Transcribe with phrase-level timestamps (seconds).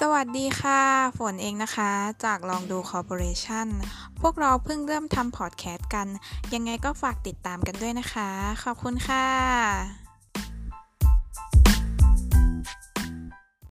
[0.00, 0.82] สวัสดีค่ะ
[1.18, 1.90] ฝนเองนะคะ
[2.24, 3.68] จากลองดูคอร์ปอเรชั่น
[4.20, 6.08] พวกเราเพิ่งเริ่มทำพอดแคสต์กัน
[6.54, 8.28] ยังไงก็ฝากติดตามกันด้วยนะคะ
[8.64, 10.05] ขอบคุณค่ะ